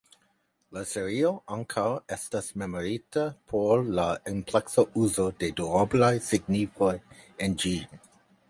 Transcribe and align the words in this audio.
La 0.77 0.81
serio 0.91 1.33
ankaŭ 1.55 1.83
estas 2.15 2.47
memorita 2.61 3.25
por 3.53 3.85
la 3.99 4.07
ampleksa 4.33 4.87
uzo 5.05 5.29
de 5.45 5.51
duoblaj 5.61 6.13
signifoj 6.33 6.93
en 7.49 7.59
ĝi. 7.65 7.77